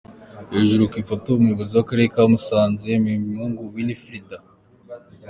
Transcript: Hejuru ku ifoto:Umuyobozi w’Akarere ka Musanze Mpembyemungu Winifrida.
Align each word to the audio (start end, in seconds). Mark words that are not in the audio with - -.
Hejuru 0.53 0.89
ku 0.91 0.95
ifoto:Umuyobozi 1.03 1.71
w’Akarere 1.73 2.07
ka 2.13 2.23
Musanze 2.31 2.89
Mpembyemungu 3.03 3.61
Winifrida. 3.75 4.37